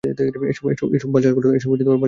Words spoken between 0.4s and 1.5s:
এসব বাল-ছাল